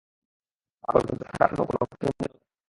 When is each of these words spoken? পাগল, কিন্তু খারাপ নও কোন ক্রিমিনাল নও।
পাগল, 0.83 1.01
কিন্তু 1.07 1.25
খারাপ 1.31 1.51
নও 1.55 1.65
কোন 1.69 1.81
ক্রিমিনাল 1.91 2.29
নও। 2.31 2.39